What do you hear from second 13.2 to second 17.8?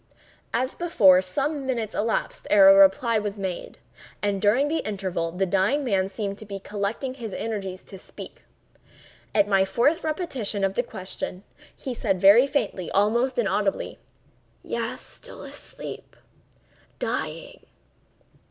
inaudibly: "Yes; still asleep—dying."